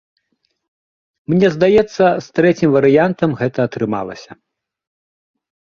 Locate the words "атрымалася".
3.71-4.31